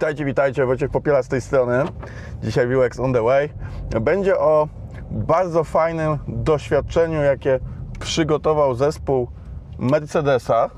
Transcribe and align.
Witajcie, 0.00 0.24
witajcie, 0.24 0.66
Wojciech 0.66 0.90
Popiela 0.90 1.22
z 1.22 1.28
tej 1.28 1.40
strony. 1.40 1.84
Dzisiaj 2.42 2.68
Viewx 2.68 3.00
on 3.00 3.12
the 3.12 3.22
way. 3.22 3.48
Będzie 4.00 4.38
o 4.38 4.68
bardzo 5.10 5.64
fajnym 5.64 6.18
doświadczeniu, 6.28 7.22
jakie 7.22 7.60
przygotował 8.00 8.74
zespół 8.74 9.28
Mercedesa. 9.78 10.70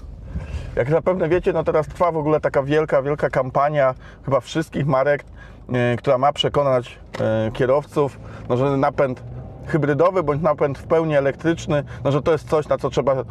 Jak 0.77 0.91
zapewne 0.91 1.29
wiecie, 1.29 1.53
no 1.53 1.65
teraz 1.65 1.87
trwa 1.87 2.13
w 2.13 2.17
ogóle 2.17 2.41
taka 2.41 2.63
wielka, 2.63 3.03
wielka 3.03 3.31
kampania 3.31 3.95
chyba 4.25 4.41
wszystkich 4.41 4.87
marek, 4.87 5.25
yy, 5.69 5.97
która 5.99 6.19
ma 6.19 6.33
przekonać 6.33 6.99
yy, 7.45 7.53
kierowców, 7.53 8.19
no, 8.49 8.57
że 8.57 8.77
napęd 8.77 9.23
hybrydowy 9.67 10.23
bądź 10.23 10.43
napęd 10.43 10.79
w 10.79 10.85
pełni 10.85 11.17
elektryczny, 11.17 11.85
no, 12.05 12.13
że 12.13 12.23
to 12.23 12.33
jest 12.33 12.49
coś, 12.49 12.69
na 12.69 12.79
co 12.79 12.91
trzeba 12.91 13.15
yy, 13.15 13.25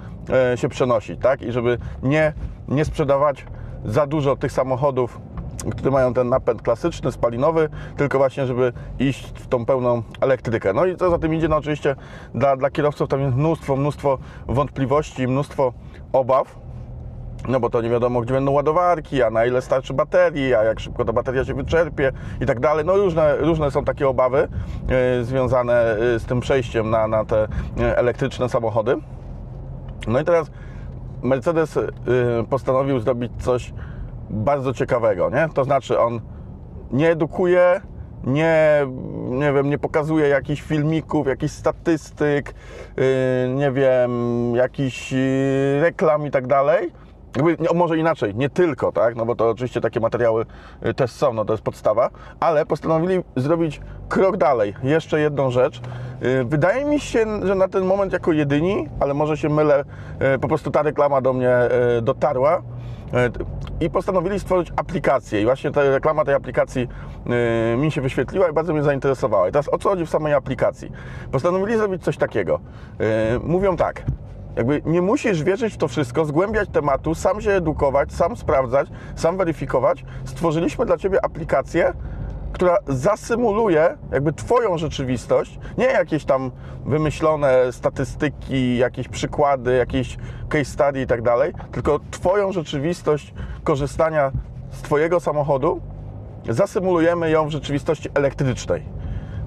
się 0.55 0.70
przenosić, 0.70 1.21
tak? 1.21 1.41
I 1.41 1.52
żeby 1.52 1.77
nie, 2.03 2.34
nie 2.67 2.85
sprzedawać 2.85 3.45
za 3.85 4.08
dużo 4.08 4.35
tych 4.35 4.52
samochodów, 4.52 5.20
które 5.70 5.91
mają 5.91 6.13
ten 6.13 6.29
napęd 6.29 6.61
klasyczny, 6.61 7.11
spalinowy, 7.11 7.70
tylko 7.97 8.17
właśnie, 8.17 8.45
żeby 8.45 8.73
iść 8.99 9.27
w 9.27 9.47
tą 9.47 9.65
pełną 9.65 10.03
elektrykę. 10.21 10.73
No 10.73 10.85
i 10.85 10.95
co 10.95 11.09
za 11.09 11.17
tym 11.20 11.34
idzie, 11.34 11.47
no 11.47 11.57
oczywiście 11.57 11.95
dla, 12.35 12.57
dla 12.57 12.70
kierowców 12.70 13.09
tam 13.09 13.21
jest 13.21 13.35
mnóstwo, 13.35 13.75
mnóstwo 13.75 14.17
wątpliwości, 14.47 15.27
mnóstwo 15.27 15.73
obaw, 16.13 16.59
no 17.47 17.59
bo 17.59 17.70
to 17.70 17.81
nie 17.81 17.89
wiadomo, 17.89 18.21
gdzie 18.21 18.34
będą 18.34 18.51
ładowarki, 18.51 19.23
a 19.23 19.29
na 19.29 19.45
ile 19.45 19.61
starczy 19.61 19.93
baterii, 19.93 20.55
a 20.55 20.63
jak 20.63 20.79
szybko 20.79 21.05
ta 21.05 21.13
bateria 21.13 21.45
się 21.45 21.53
wyczerpie 21.53 22.12
i 22.41 22.45
tak 22.45 22.59
dalej. 22.59 22.85
No 22.85 22.98
różne, 22.98 23.35
różne 23.37 23.71
są 23.71 23.85
takie 23.85 24.07
obawy 24.07 24.48
e, 24.89 25.23
związane 25.23 25.73
e, 25.73 26.20
z 26.20 26.25
tym 26.25 26.39
przejściem 26.39 26.89
na, 26.89 27.07
na 27.07 27.25
te 27.25 27.48
e, 27.79 27.98
elektryczne 27.98 28.49
samochody. 28.49 28.98
No 30.07 30.20
i 30.20 30.23
teraz 30.23 30.51
Mercedes 31.23 31.77
y, 31.77 31.89
postanowił 32.49 32.99
zrobić 32.99 33.31
coś 33.39 33.73
bardzo 34.31 34.73
ciekawego, 34.73 35.29
nie? 35.29 35.49
To 35.54 35.63
znaczy 35.63 35.99
on 35.99 36.21
nie 36.91 37.12
edukuje, 37.12 37.82
nie, 38.24 38.87
nie 39.29 39.54
wiem, 39.54 39.70
nie 39.70 39.77
pokazuje 39.77 40.27
jakichś 40.27 40.62
filmików, 40.62 41.27
jakichś 41.27 41.54
statystyk, 41.54 42.54
y, 42.99 43.49
nie 43.55 43.71
wiem, 43.71 44.12
jakichś 44.55 45.13
y, 45.13 45.79
reklam 45.82 46.27
i 46.27 46.32
tak 46.32 46.48
dalej. 46.48 46.91
Jakby, 47.35 47.57
nie, 47.59 47.77
może 47.77 47.98
inaczej, 47.98 48.35
nie 48.35 48.49
tylko, 48.49 48.91
tak? 48.91 49.15
No 49.15 49.26
bo 49.26 49.35
to 49.35 49.49
oczywiście 49.49 49.82
takie 49.82 49.99
materiały 49.99 50.46
y, 50.85 50.93
też 50.93 51.12
są, 51.12 51.34
no 51.34 51.46
to 51.46 51.54
jest 51.54 51.63
podstawa, 51.63 52.09
ale 52.40 52.65
postanowili 52.65 53.24
zrobić 53.35 53.82
krok 54.09 54.37
dalej, 54.37 54.76
jeszcze 54.84 55.20
jedną 55.20 55.52
rzecz. 55.52 55.82
Y, 56.24 56.46
Wydaje 56.46 56.85
mi 56.85 56.99
się, 56.99 57.26
że 57.48 57.55
na 57.55 57.68
ten 57.68 57.85
moment 57.85 58.13
jako 58.13 58.32
jedyni, 58.32 58.90
ale 58.99 59.13
może 59.13 59.37
się 59.37 59.49
mylę, 59.49 59.84
po 60.41 60.48
prostu 60.48 60.71
ta 60.71 60.82
reklama 60.82 61.21
do 61.21 61.34
mnie 61.34 61.55
dotarła 62.02 62.62
i 63.79 63.90
postanowili 63.90 64.40
stworzyć 64.40 64.73
aplikację. 64.75 65.41
I 65.41 65.45
właśnie 65.45 65.72
ta 65.72 65.84
reklama 65.84 66.25
tej 66.25 66.35
aplikacji 66.35 66.88
mi 67.78 67.91
się 67.91 68.01
wyświetliła 68.01 68.50
i 68.50 68.53
bardzo 68.53 68.73
mnie 68.73 68.84
zainteresowała. 68.84 69.47
I 69.50 69.51
teraz 69.51 69.69
o 69.73 69.78
co 69.78 69.90
chodzi 69.90 70.06
w 70.06 70.09
samej 70.09 70.34
aplikacji? 70.34 70.91
Postanowili 71.31 71.78
zrobić 71.78 72.03
coś 72.03 72.18
takiego. 72.18 72.59
Mówią 73.44 73.78
tak, 73.78 74.03
jakby 74.56 74.81
nie 74.85 75.01
musisz 75.01 75.44
wierzyć 75.44 75.73
w 75.73 75.78
to 75.78 75.88
wszystko, 75.88 76.25
zgłębiać 76.25 76.69
tematu, 76.69 77.16
sam 77.16 77.41
się 77.41 77.51
edukować, 77.51 78.13
sam 78.13 78.35
sprawdzać, 78.35 78.88
sam 79.16 79.38
weryfikować. 79.38 80.03
Stworzyliśmy 80.25 80.85
dla 80.85 80.97
Ciebie 80.97 81.25
aplikację, 81.25 81.94
która 82.53 82.78
zasymuluje 82.88 83.97
jakby 84.12 84.34
Twoją 84.34 84.78
rzeczywistość, 84.78 85.59
nie 85.78 85.85
jakieś 85.85 86.25
tam 86.25 86.52
wymyślone 86.85 87.72
statystyki, 87.72 88.78
jakieś 88.78 89.08
przykłady, 89.08 89.75
jakieś 89.75 90.18
case 90.50 90.66
study 90.66 91.02
i 91.02 91.08
tak 91.08 91.22
dalej, 91.22 91.53
tylko 91.72 92.00
Twoją 92.12 92.52
rzeczywistość 92.52 93.34
korzystania 93.63 94.31
z 94.72 94.81
Twojego 94.81 95.19
samochodu, 95.19 95.81
zasymulujemy 96.50 97.30
ją 97.30 97.47
w 97.47 97.52
rzeczywistości 97.52 98.09
elektrycznej. 98.13 98.84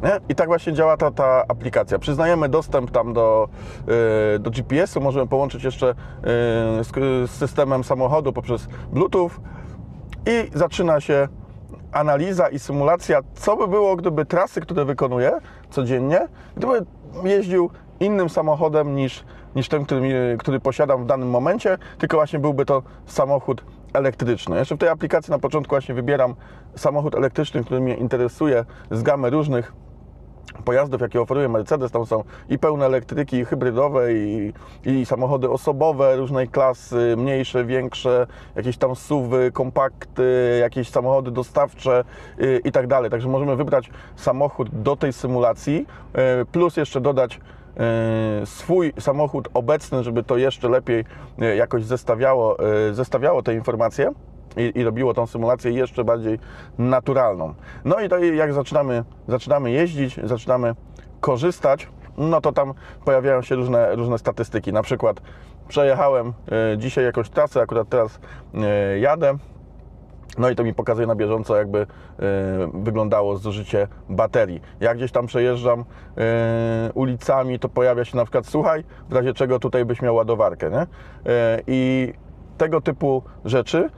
Nie? 0.03 0.21
I 0.29 0.35
tak 0.35 0.47
właśnie 0.47 0.73
działa 0.73 0.97
ta, 0.97 1.11
ta 1.11 1.45
aplikacja. 1.49 1.99
Przyznajemy 1.99 2.49
dostęp 2.49 2.91
tam 2.91 3.13
do, 3.13 3.49
yy, 4.33 4.39
do 4.39 4.51
GPS-u, 4.51 5.01
możemy 5.01 5.27
połączyć 5.27 5.65
jeszcze 5.65 5.87
yy, 5.87 5.95
z, 6.85 6.91
z 6.93 7.31
systemem 7.31 7.85
samochodu 7.85 8.33
poprzez 8.33 8.69
Bluetooth 8.93 9.31
i 10.27 10.51
zaczyna 10.59 11.01
się 11.01 11.29
analiza 11.95 12.49
i 12.49 12.59
symulacja, 12.59 13.21
co 13.35 13.57
by 13.57 13.69
było, 13.69 13.97
gdyby 13.97 14.25
trasy, 14.25 14.61
które 14.61 14.85
wykonuje 14.85 15.33
codziennie, 15.71 16.29
gdyby 16.57 16.87
jeździł 17.25 17.71
innym 18.01 18.29
samochodem 18.29 18.97
niż, 18.97 19.25
niż 19.57 19.69
ten, 19.69 19.85
który, 19.85 20.37
który 20.39 20.61
posiadam 20.61 21.03
w 21.03 21.07
danym 21.07 21.31
momencie, 21.31 21.79
tylko 21.99 22.17
właśnie 22.17 22.39
byłby 22.39 22.65
to 22.65 22.83
samochód 23.07 23.65
elektryczny. 23.93 24.57
Jeszcze 24.57 24.75
w 24.75 24.79
tej 24.79 24.89
aplikacji 24.89 25.31
na 25.31 25.39
początku 25.39 25.71
właśnie 25.71 25.95
wybieram 25.95 26.35
samochód 26.77 27.15
elektryczny, 27.15 27.65
który 27.65 27.81
mnie 27.81 27.95
interesuje 27.95 28.65
z 28.91 29.03
gamy 29.03 29.31
różnych 29.31 29.73
pojazdów, 30.65 31.01
jakie 31.01 31.21
oferuje 31.21 31.49
Mercedes. 31.49 31.91
Tam 31.91 32.07
są 32.07 32.25
i 32.49 32.59
pełne 32.59 32.87
elektryki, 32.87 33.37
i 33.37 33.45
hybrydowe, 33.45 34.15
i, 34.15 34.53
i 34.85 35.07
samochody 35.07 35.51
osobowe 35.51 36.17
różnej 36.17 36.49
klasy, 36.49 37.15
mniejsze, 37.17 37.65
większe, 37.65 38.27
jakieś 38.57 38.77
tam 38.77 38.97
suwy, 38.97 39.51
kompakty, 39.53 40.59
jakieś 40.61 40.89
samochody 40.89 41.31
dostawcze 41.31 42.05
i, 42.39 42.69
i 42.69 42.73
tak 42.73 42.87
dalej. 42.87 43.11
Także 43.11 43.29
możemy 43.29 43.57
wybrać 43.57 43.91
samochód 44.17 44.69
do 44.83 44.97
tej 44.97 45.13
symulacji, 45.13 45.87
y, 46.43 46.45
plus 46.45 46.77
jeszcze 46.77 47.01
dodać 47.01 47.41
y, 48.43 48.47
swój 48.47 48.93
samochód 48.99 49.49
obecny, 49.55 50.03
żeby 50.03 50.23
to 50.23 50.37
jeszcze 50.37 50.69
lepiej 50.69 51.05
y, 51.43 51.57
jakoś 51.57 51.85
zestawiało, 51.85 52.57
zestawiało 52.93 53.43
te 53.43 53.55
informacje 53.55 54.13
i, 54.57 54.73
i 54.75 54.85
robiło 54.85 55.15
tą 55.15 55.27
symulację 55.27 55.71
jeszcze 55.71 56.05
bardziej 56.05 56.39
naturalną. 56.79 57.55
No 57.85 58.01
i 58.01 58.09
to 58.09 58.19
jak 58.19 58.53
zaczynamy, 58.53 59.05
zaczynamy 59.29 59.71
jeździć, 59.71 60.21
zaczynamy 60.25 60.75
korzystać, 61.21 61.89
no 62.17 62.41
to 62.41 62.53
tam 62.53 62.75
pojawiają 63.05 63.43
się 63.43 63.55
różne, 63.55 63.97
różne 63.97 64.19
statystyki. 64.19 64.73
Na 64.73 64.83
przykład 64.83 65.21
przejechałem 65.69 66.33
y, 66.73 66.79
dzisiaj 66.79 67.05
jakąś 67.05 67.31
trasę, 67.31 67.61
akurat 67.61 67.89
teraz 67.89 68.21
y, 68.95 68.99
jadę, 68.99 69.35
no 70.39 70.51
i 70.51 70.57
to 70.57 70.65
mi 70.65 70.75
pokazuje 70.75 71.07
na 71.07 71.15
bieżąco, 71.15 71.57
jakby 71.57 71.79
y, 71.79 71.87
wyglądało 72.75 73.37
zużycie 73.37 73.89
baterii. 74.09 74.61
Jak 74.81 74.97
gdzieś 74.97 75.13
tam 75.13 75.27
przejeżdżam 75.27 75.85
ulicami, 76.95 77.59
to 77.59 77.69
pojawia 77.69 78.05
się 78.05 78.17
na 78.17 78.25
przykład, 78.25 78.47
słuchaj, 78.47 78.85
w 79.09 79.13
razie 79.13 79.35
czego 79.35 79.59
tutaj 79.59 79.85
byś 79.85 80.03
miał 80.03 80.15
ładowarkę, 80.15 80.71
nie? 80.71 80.87
I 81.67 82.13
tego 82.59 82.81
typu 82.81 83.23
rzeczy 83.45 83.91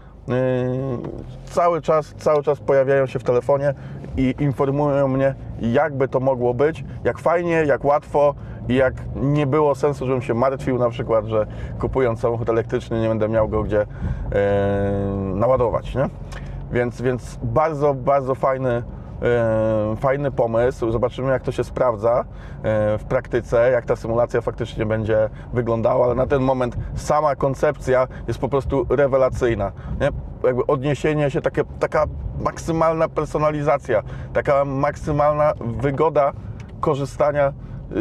cały 1.45 1.83
czas, 1.83 2.15
cały 2.19 2.43
czas 2.43 2.61
pojawiają 2.61 3.07
się 3.07 3.19
w 3.19 3.25
telefonie 3.25 3.75
i 4.17 4.35
informują 4.39 5.09
mnie, 5.09 5.35
jakby 5.61 6.09
to 6.09 6.21
mogło 6.21 6.55
być, 6.55 6.85
jak 7.05 7.19
fajnie, 7.19 7.65
jak 7.67 7.85
łatwo 7.85 8.35
i 8.69 8.75
jak 8.75 8.95
nie 9.17 9.47
było 9.47 9.75
sensu, 9.75 10.07
żebym 10.07 10.23
się 10.23 10.35
martwił 10.35 10.79
na 10.79 10.91
przykład, 10.91 11.25
że 11.27 11.47
kupując 11.81 12.21
samochód 12.21 12.49
elektryczny 12.49 13.01
nie 13.01 13.09
będę 13.09 13.29
miał 13.29 13.49
go 13.49 13.63
gdzie 13.63 13.77
yy, 13.77 13.87
naładować, 15.35 15.95
nie? 15.95 16.09
Więc, 16.73 17.03
więc 17.03 17.39
bardzo, 17.43 17.95
bardzo 17.95 18.35
fajny 18.35 18.83
fajny 19.97 20.31
pomysł. 20.31 20.91
Zobaczymy, 20.91 21.33
jak 21.33 21.43
to 21.43 21.53
się 21.53 21.65
sprawdza 21.65 22.25
e, 22.63 22.99
w 22.99 23.05
praktyce, 23.05 23.71
jak 23.71 23.85
ta 23.85 23.97
symulacja 23.97 24.41
faktycznie 24.41 24.87
będzie 24.87 25.31
wyglądała, 25.53 26.07
ale 26.07 26.15
na 26.15 26.27
ten 26.27 26.43
moment 26.43 26.77
sama 26.95 27.37
koncepcja 27.37 28.09
jest 28.29 28.39
po 28.39 28.49
prostu 28.49 28.87
rewelacyjna. 28.89 29.73
Nie? 30.01 30.09
Jakby 30.45 30.67
odniesienie 30.67 31.31
się, 31.31 31.41
takie, 31.41 31.65
taka 31.81 32.05
maksymalna 32.41 33.09
personalizacja, 33.09 34.03
taka 34.33 34.65
maksymalna 34.65 35.53
wygoda 35.61 36.33
korzystania 36.81 37.53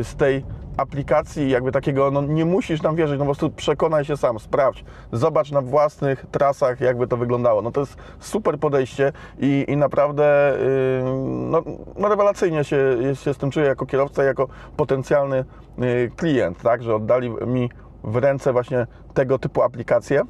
z 0.03 0.15
tej 0.15 0.45
aplikacji, 0.77 1.49
jakby 1.49 1.71
takiego, 1.71 2.11
no 2.11 2.21
nie 2.21 2.45
musisz 2.45 2.81
nam 2.81 2.95
wierzyć, 2.95 3.19
no 3.19 3.25
po 3.25 3.25
prostu 3.25 3.49
przekonaj 3.49 4.05
się 4.05 4.17
sam, 4.17 4.39
sprawdź, 4.39 4.85
zobacz 5.11 5.51
na 5.51 5.61
własnych 5.61 6.25
trasach, 6.31 6.81
jakby 6.81 7.07
to 7.07 7.17
wyglądało. 7.17 7.61
No 7.61 7.71
to 7.71 7.79
jest 7.79 7.97
super 8.19 8.59
podejście 8.59 9.11
i, 9.39 9.65
i 9.67 9.77
naprawdę 9.77 10.57
yy, 10.59 11.03
no, 11.25 11.63
no 11.97 12.09
rewelacyjnie 12.09 12.63
się, 12.63 12.97
się 13.13 13.33
z 13.33 13.37
tym 13.37 13.51
czuję 13.51 13.65
jako 13.65 13.85
kierowca, 13.85 14.23
jako 14.23 14.47
potencjalny 14.77 15.45
yy, 15.77 16.11
klient, 16.15 16.61
tak, 16.61 16.83
że 16.83 16.95
oddali 16.95 17.29
mi 17.29 17.69
w 18.03 18.15
ręce 18.15 18.53
właśnie 18.53 18.87
tego 19.13 19.39
typu 19.39 19.61
aplikacje 19.61 20.21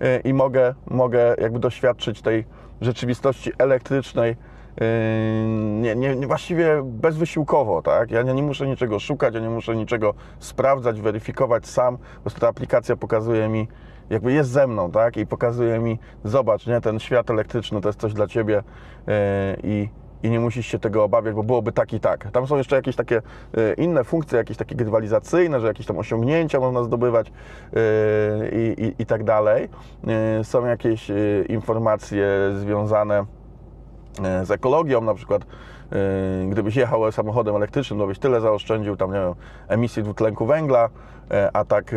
yy, 0.00 0.20
i 0.24 0.34
mogę, 0.34 0.74
mogę 0.86 1.34
jakby 1.40 1.58
doświadczyć 1.58 2.22
tej 2.22 2.44
rzeczywistości 2.80 3.52
elektrycznej, 3.58 4.36
nie, 5.80 5.96
nie, 5.96 6.26
właściwie 6.26 6.82
bezwysiłkowo, 6.84 7.82
tak? 7.82 8.10
Ja 8.10 8.22
nie, 8.22 8.34
nie, 8.34 8.42
muszę 8.42 8.66
niczego 8.66 8.98
szukać, 8.98 9.34
ja 9.34 9.40
nie 9.40 9.50
muszę 9.50 9.76
niczego 9.76 10.14
sprawdzać, 10.38 11.00
weryfikować 11.00 11.66
sam. 11.66 11.98
Po 11.98 12.20
prostu 12.20 12.40
ta 12.40 12.48
aplikacja 12.48 12.96
pokazuje 12.96 13.48
mi, 13.48 13.68
jakby 14.10 14.32
jest 14.32 14.50
ze 14.50 14.66
mną, 14.66 14.90
tak? 14.90 15.16
I 15.16 15.26
pokazuje 15.26 15.78
mi, 15.78 15.98
zobacz, 16.24 16.66
nie, 16.66 16.80
ten 16.80 16.98
świat 16.98 17.30
elektryczny 17.30 17.80
to 17.80 17.88
jest 17.88 18.00
coś 18.00 18.12
dla 18.14 18.26
Ciebie 18.26 18.54
yy, 19.06 19.14
i, 19.62 19.88
i 20.22 20.30
nie 20.30 20.40
musisz 20.40 20.66
się 20.66 20.78
tego 20.78 21.04
obawiać, 21.04 21.34
bo 21.34 21.42
byłoby 21.42 21.72
tak 21.72 21.92
i 21.92 22.00
tak. 22.00 22.30
Tam 22.30 22.46
są 22.46 22.56
jeszcze 22.56 22.76
jakieś 22.76 22.96
takie 22.96 23.22
yy, 23.56 23.74
inne 23.74 24.04
funkcje, 24.04 24.38
jakieś 24.38 24.56
takie 24.56 24.74
grywalizacyjne, 24.74 25.60
że 25.60 25.66
jakieś 25.66 25.86
tam 25.86 25.98
osiągnięcia 25.98 26.60
można 26.60 26.82
zdobywać 26.82 27.32
i, 28.52 28.94
i, 28.98 29.06
tak 29.06 29.24
dalej. 29.24 29.68
Są 30.42 30.66
jakieś 30.66 31.10
informacje 31.48 32.28
związane 32.54 33.24
z 34.44 34.50
ekologią, 34.50 35.00
na 35.00 35.14
przykład 35.14 35.42
e, 35.42 35.96
gdybyś 36.48 36.76
jechał 36.76 37.12
samochodem 37.12 37.56
elektrycznym, 37.56 37.98
to 37.98 38.06
byś 38.06 38.18
tyle 38.18 38.40
zaoszczędził 38.40 38.96
tam, 38.96 39.12
nie 39.12 39.20
wiem, 39.20 39.34
emisji 39.68 40.02
dwutlenku 40.02 40.46
węgla, 40.46 40.88
e, 41.30 41.50
a 41.52 41.64
tak 41.64 41.94
e, 41.94 41.96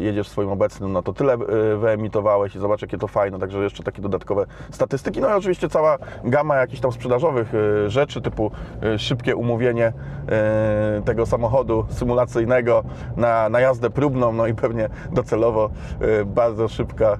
jedziesz 0.00 0.28
swoim 0.28 0.48
obecnym, 0.48 0.92
no 0.92 1.02
to 1.02 1.12
tyle 1.12 1.32
e, 1.32 1.38
wyemitowałeś 1.76 2.56
i 2.56 2.58
zobacz 2.58 2.82
jakie 2.82 2.98
to 2.98 3.08
fajne, 3.08 3.38
także 3.38 3.58
jeszcze 3.58 3.82
takie 3.82 4.02
dodatkowe 4.02 4.46
statystyki, 4.70 5.20
no 5.20 5.30
i 5.30 5.32
oczywiście 5.32 5.68
cała 5.68 5.98
gama 6.24 6.56
jakichś 6.56 6.80
tam 6.80 6.92
sprzedażowych 6.92 7.52
e, 7.54 7.90
rzeczy, 7.90 8.20
typu 8.20 8.50
e, 8.82 8.98
szybkie 8.98 9.36
umówienie 9.36 9.92
e, 10.28 11.02
tego 11.04 11.26
samochodu 11.26 11.86
symulacyjnego 11.90 12.84
na, 13.16 13.48
na 13.48 13.60
jazdę 13.60 13.90
próbną, 13.90 14.32
no 14.32 14.46
i 14.46 14.54
pewnie 14.54 14.88
docelowo 15.12 15.70
e, 16.00 16.24
bardzo 16.24 16.68
szybka 16.68 17.18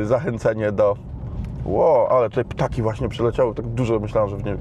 e, 0.00 0.04
zachęcenie 0.04 0.72
do 0.72 1.11
Ło, 1.64 2.08
ale 2.10 2.28
tutaj 2.28 2.44
ptaki 2.44 2.82
właśnie 2.82 3.08
przyleciały, 3.08 3.54
tak 3.54 3.66
dużo 3.66 4.00
myślałem, 4.00 4.30
że 4.30 4.36
w 4.36 4.44
nie... 4.44 4.56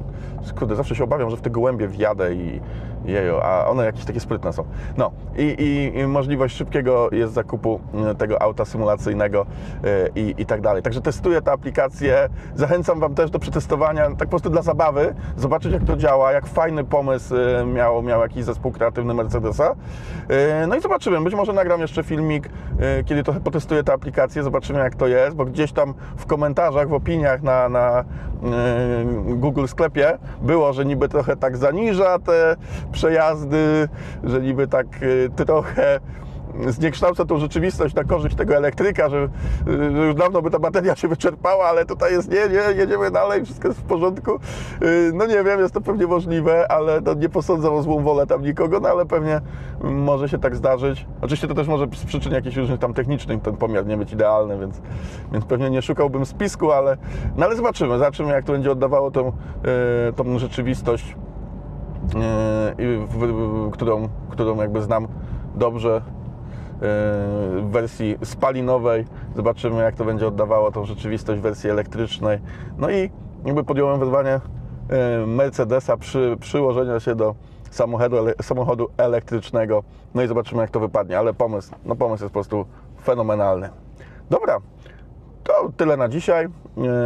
Kurde, 0.59 0.75
zawsze 0.75 0.95
się 0.95 1.03
obawiam, 1.03 1.29
że 1.29 1.37
w 1.37 1.41
te 1.41 1.49
gołębie 1.49 1.87
wjadę 1.87 2.33
i 2.33 2.59
jejo, 3.05 3.43
a 3.43 3.67
one 3.67 3.85
jakieś 3.85 4.05
takie 4.05 4.19
sprytne 4.19 4.53
są. 4.53 4.63
No 4.97 5.11
i, 5.37 5.43
i, 5.43 5.99
i 5.99 6.07
możliwość 6.07 6.55
szybkiego 6.55 7.09
jest 7.11 7.33
zakupu 7.33 7.79
e, 8.11 8.15
tego 8.15 8.41
auta 8.41 8.65
symulacyjnego 8.65 9.45
e, 9.83 10.09
i, 10.15 10.35
i 10.37 10.45
tak 10.45 10.61
dalej. 10.61 10.83
Także 10.83 11.01
testuję 11.01 11.41
tę 11.41 11.51
aplikację, 11.51 12.29
zachęcam 12.55 12.99
Wam 12.99 13.15
też 13.15 13.31
do 13.31 13.39
przetestowania, 13.39 14.05
tak 14.05 14.17
po 14.17 14.27
prostu 14.27 14.49
dla 14.49 14.61
zabawy, 14.61 15.15
zobaczyć 15.37 15.73
jak 15.73 15.83
to 15.83 15.97
działa, 15.97 16.31
jak 16.31 16.47
fajny 16.47 16.83
pomysł 16.83 17.35
e, 17.35 17.65
miał, 17.65 18.03
miał 18.03 18.21
jakiś 18.21 18.43
zespół 18.43 18.71
kreatywny 18.71 19.13
Mercedesa. 19.13 19.75
E, 20.29 20.67
No 20.67 20.75
i 20.75 20.81
zobaczymy, 20.81 21.21
być 21.21 21.35
może 21.35 21.53
nagram 21.53 21.81
jeszcze 21.81 22.03
filmik, 22.03 22.49
kiedy 23.05 23.23
trochę 23.23 23.39
potestuję 23.39 23.83
tę 23.83 23.93
aplikację, 23.93 24.43
zobaczymy 24.43 24.79
jak 24.79 24.95
to 24.95 25.07
jest, 25.07 25.35
bo 25.35 25.45
gdzieś 25.45 25.71
tam 25.71 25.93
w 26.17 26.25
komentarzach, 26.25 26.89
w 26.89 26.93
opiniach 26.93 27.41
na, 27.41 27.69
na 27.69 28.05
Google 29.25 29.67
sklepie 29.67 30.17
było, 30.41 30.73
że 30.73 30.85
niby 30.85 31.09
trochę 31.09 31.37
tak 31.37 31.57
zaniża 31.57 32.19
te 32.19 32.55
przejazdy, 32.91 33.89
że 34.23 34.41
niby 34.41 34.67
tak 34.67 34.87
e, 34.87 35.45
trochę 35.45 35.99
zniekształca 36.67 37.25
tą 37.25 37.37
rzeczywistość 37.37 37.95
na 37.95 38.03
korzyść 38.03 38.35
tego 38.35 38.55
elektryka, 38.55 39.09
że, 39.09 39.29
że 39.67 40.05
już 40.05 40.15
dawno 40.15 40.41
by 40.41 40.49
ta 40.49 40.59
bateria 40.59 40.95
się 40.95 41.07
wyczerpała, 41.07 41.65
ale 41.65 41.85
tutaj 41.85 42.13
jest 42.13 42.31
nie, 42.31 42.47
nie, 42.49 42.79
jedziemy 42.79 43.11
dalej, 43.11 43.45
wszystko 43.45 43.67
jest 43.67 43.79
w 43.79 43.83
porządku. 43.83 44.31
Yy, 44.81 45.11
No 45.13 45.25
nie 45.25 45.43
wiem, 45.43 45.59
jest 45.59 45.73
to 45.73 45.81
pewnie 45.81 46.07
możliwe, 46.07 46.71
ale 46.71 47.01
no 47.01 47.13
nie 47.13 47.29
posądzę 47.29 47.71
o 47.71 47.81
złą 47.81 48.03
wolę 48.03 48.27
tam 48.27 48.41
nikogo, 48.41 48.79
no 48.79 48.89
ale 48.89 49.05
pewnie 49.05 49.41
może 49.83 50.29
się 50.29 50.37
tak 50.37 50.55
zdarzyć. 50.55 51.07
Oczywiście 51.21 51.47
to 51.47 51.53
też 51.53 51.67
może 51.67 51.87
z 51.95 52.05
przyczyn 52.05 52.33
jakichś 52.33 52.55
różnych 52.55 52.79
tam 52.79 52.93
technicznych 52.93 53.41
ten 53.41 53.57
pomiar 53.57 53.85
nie 53.85 53.97
być 53.97 54.13
idealny, 54.13 54.59
więc, 54.59 54.81
więc 55.31 55.45
pewnie 55.45 55.69
nie 55.69 55.81
szukałbym 55.81 56.25
spisku, 56.25 56.71
ale, 56.71 56.97
no 57.37 57.45
ale 57.45 57.55
zobaczymy, 57.55 57.97
zobaczymy 57.97 58.31
jak 58.31 58.45
to 58.45 58.53
będzie 58.53 58.71
oddawało 58.71 59.11
tą, 59.11 59.25
yy, 59.25 60.13
tą 60.13 60.39
rzeczywistość, 60.39 61.15
w, 63.07 63.69
którą, 63.71 64.09
którą 64.29 64.55
jakby 64.55 64.81
znam 64.81 65.07
dobrze 65.55 66.01
w 66.81 67.67
wersji 67.71 68.17
spalinowej. 68.23 69.05
Zobaczymy, 69.35 69.81
jak 69.81 69.95
to 69.95 70.05
będzie 70.05 70.27
oddawało 70.27 70.71
tą 70.71 70.85
rzeczywistość 70.85 71.39
w 71.39 71.43
wersji 71.43 71.69
elektrycznej. 71.69 72.39
No 72.77 72.89
i 72.89 73.09
jakby 73.45 73.63
podjąłem 73.63 73.99
wyzwanie 73.99 74.39
e, 74.89 75.25
Mercedesa 75.25 75.97
przy, 75.97 76.37
przyłożenia 76.39 76.99
się 76.99 77.15
do 77.15 77.35
samochodu, 77.71 78.15
samochodu 78.41 78.89
elektrycznego. 78.97 79.83
No 80.15 80.21
i 80.23 80.27
zobaczymy, 80.27 80.61
jak 80.61 80.69
to 80.69 80.79
wypadnie. 80.79 81.19
Ale 81.19 81.33
pomysł, 81.33 81.75
no 81.85 81.95
pomysł 81.95 82.23
jest 82.23 82.33
po 82.33 82.39
prostu 82.39 82.65
fenomenalny. 83.03 83.69
Dobra, 84.29 84.57
to 85.43 85.71
tyle 85.77 85.97
na 85.97 86.09
dzisiaj. 86.09 86.47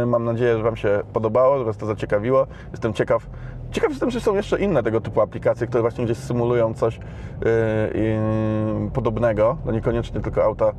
E, 0.02 0.06
Mam 0.06 0.24
nadzieję, 0.24 0.56
że 0.56 0.62
Wam 0.62 0.76
się 0.76 1.02
podobało, 1.12 1.58
że 1.58 1.64
Was 1.64 1.76
to 1.76 1.86
zaciekawiło. 1.86 2.46
Jestem 2.70 2.92
ciekaw. 2.92 3.26
Ciekaw 3.70 3.90
jestem, 3.90 4.10
czy 4.10 4.20
są 4.20 4.34
jeszcze 4.34 4.58
inne 4.60 4.82
tego 4.82 5.00
typu 5.00 5.20
aplikacje, 5.20 5.66
które 5.66 5.82
właśnie 5.82 6.04
gdzieś 6.04 6.18
symulują 6.18 6.74
coś 6.74 6.98
e, 6.98 7.00
podobnego. 8.94 9.56
No 9.64 9.72
niekoniecznie 9.72 10.20
tylko 10.20 10.44
auta 10.44 10.72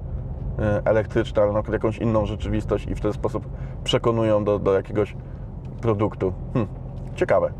e, 0.59 0.81
elektryczne, 0.85 1.41
ale 1.41 1.51
na 1.51 1.61
przykład 1.61 1.83
jakąś 1.83 1.97
inną 1.97 2.25
rzeczywistość 2.25 2.87
i 2.87 2.95
w 2.95 3.01
ten 3.01 3.13
sposób 3.13 3.47
przekonują 3.83 4.43
do, 4.43 4.59
do 4.59 4.73
jakiegoś 4.73 5.15
produktu. 5.81 6.33
Hm, 6.53 6.67
ciekawe. 7.15 7.51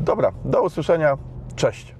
Dobra, 0.00 0.32
do 0.44 0.62
usłyszenia. 0.62 1.18
Cześć. 1.56 1.99